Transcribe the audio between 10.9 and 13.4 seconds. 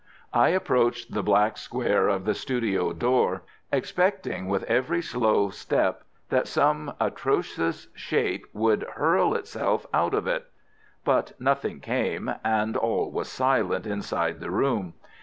But nothing came, and all was